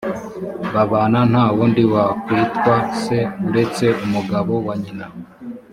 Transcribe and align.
babana 0.73 1.19
nta 1.31 1.45
wundi 1.55 1.83
wakwitwa 1.93 2.75
se 3.01 3.19
uretse 3.47 3.85
umugabo 4.05 4.53
wa 4.65 4.73
nyina 4.81 5.05